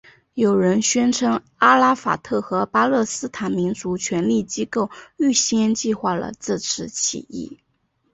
[0.33, 7.59] 有人宣称阿拉法特和巴勒斯坦民族权力机构预先计划了这次起义。